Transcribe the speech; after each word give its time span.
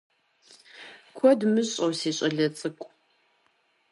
Куэд 1.15 1.39
мыщӏэу, 1.53 1.91
си 1.99 2.11
щӏалэ 2.17 2.47
цӏыкӏу… 2.57 2.89